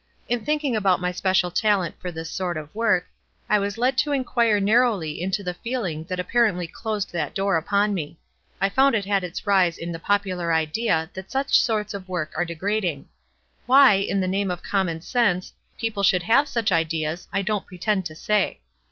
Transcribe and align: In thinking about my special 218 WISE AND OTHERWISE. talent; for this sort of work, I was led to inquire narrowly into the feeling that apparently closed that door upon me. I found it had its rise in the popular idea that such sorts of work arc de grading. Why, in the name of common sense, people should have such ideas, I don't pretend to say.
In 0.27 0.43
thinking 0.43 0.75
about 0.75 0.99
my 0.99 1.11
special 1.11 1.51
218 1.51 1.53
WISE 1.53 1.63
AND 1.63 1.93
OTHERWISE. 1.93 1.99
talent; 1.99 2.01
for 2.01 2.11
this 2.11 2.35
sort 2.35 2.57
of 2.57 2.73
work, 2.73 3.05
I 3.47 3.59
was 3.59 3.77
led 3.77 3.99
to 3.99 4.11
inquire 4.11 4.59
narrowly 4.59 5.21
into 5.21 5.43
the 5.43 5.53
feeling 5.53 6.05
that 6.05 6.19
apparently 6.19 6.65
closed 6.65 7.11
that 7.13 7.35
door 7.35 7.55
upon 7.55 7.93
me. 7.93 8.17
I 8.59 8.67
found 8.69 8.95
it 8.95 9.05
had 9.05 9.23
its 9.23 9.45
rise 9.45 9.77
in 9.77 9.91
the 9.91 9.99
popular 9.99 10.51
idea 10.51 11.11
that 11.13 11.29
such 11.29 11.61
sorts 11.61 11.93
of 11.93 12.09
work 12.09 12.33
arc 12.35 12.47
de 12.47 12.55
grading. 12.55 13.09
Why, 13.67 13.93
in 13.93 14.19
the 14.21 14.27
name 14.27 14.49
of 14.49 14.63
common 14.63 15.01
sense, 15.01 15.53
people 15.79 16.01
should 16.01 16.23
have 16.23 16.47
such 16.47 16.71
ideas, 16.71 17.27
I 17.31 17.43
don't 17.43 17.67
pretend 17.67 18.07
to 18.07 18.15
say. 18.15 18.61